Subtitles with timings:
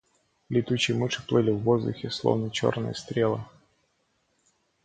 [0.53, 3.43] Летучие мыши плыли в воздухе, словно черные стрелы.